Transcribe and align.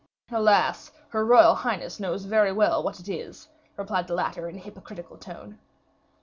"Alas! 0.31 0.91
her 1.09 1.23
royal 1.23 1.53
highness 1.53 1.99
knows 1.99 2.25
very 2.25 2.51
well 2.51 2.81
what 2.81 2.99
it 2.99 3.07
is," 3.07 3.47
replied 3.77 4.07
the 4.07 4.15
latter, 4.15 4.49
in 4.49 4.55
a 4.55 4.59
hypocritical 4.59 5.15
tone. 5.15 5.59